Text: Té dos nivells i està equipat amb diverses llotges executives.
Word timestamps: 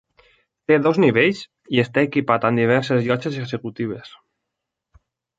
Té 0.69 0.75
dos 0.85 0.99
nivells 1.01 1.41
i 1.75 1.81
està 1.83 2.03
equipat 2.07 2.47
amb 2.49 2.61
diverses 2.61 3.05
llotges 3.09 3.37
executives. 3.43 4.09